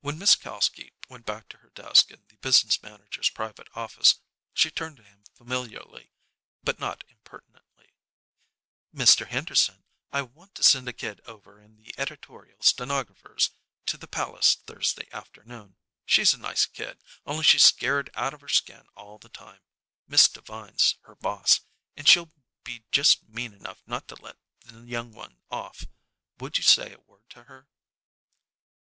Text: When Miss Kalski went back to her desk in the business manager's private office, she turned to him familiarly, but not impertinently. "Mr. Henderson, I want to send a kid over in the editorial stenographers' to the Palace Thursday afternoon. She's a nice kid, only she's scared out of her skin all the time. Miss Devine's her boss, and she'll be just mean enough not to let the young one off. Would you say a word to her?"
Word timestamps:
When 0.00 0.16
Miss 0.18 0.36
Kalski 0.36 0.94
went 1.10 1.26
back 1.26 1.50
to 1.50 1.58
her 1.58 1.68
desk 1.74 2.10
in 2.10 2.24
the 2.28 2.36
business 2.38 2.82
manager's 2.82 3.28
private 3.28 3.68
office, 3.74 4.20
she 4.54 4.70
turned 4.70 4.96
to 4.96 5.02
him 5.02 5.22
familiarly, 5.36 6.12
but 6.62 6.78
not 6.80 7.04
impertinently. 7.10 7.92
"Mr. 8.94 9.26
Henderson, 9.26 9.84
I 10.10 10.22
want 10.22 10.54
to 10.54 10.62
send 10.62 10.88
a 10.88 10.94
kid 10.94 11.20
over 11.26 11.60
in 11.60 11.76
the 11.76 11.94
editorial 11.98 12.62
stenographers' 12.62 13.50
to 13.84 13.98
the 13.98 14.06
Palace 14.08 14.54
Thursday 14.54 15.08
afternoon. 15.12 15.76
She's 16.06 16.32
a 16.32 16.38
nice 16.38 16.64
kid, 16.64 16.98
only 17.26 17.44
she's 17.44 17.64
scared 17.64 18.08
out 18.14 18.32
of 18.32 18.40
her 18.40 18.48
skin 18.48 18.86
all 18.96 19.18
the 19.18 19.28
time. 19.28 19.60
Miss 20.08 20.26
Devine's 20.26 20.96
her 21.02 21.16
boss, 21.16 21.60
and 21.98 22.08
she'll 22.08 22.32
be 22.64 22.86
just 22.90 23.28
mean 23.28 23.52
enough 23.52 23.82
not 23.86 24.08
to 24.08 24.14
let 24.14 24.38
the 24.64 24.80
young 24.86 25.12
one 25.12 25.36
off. 25.50 25.84
Would 26.40 26.56
you 26.56 26.64
say 26.64 26.94
a 26.94 27.00
word 27.00 27.28
to 27.28 27.44
her?" 27.44 27.68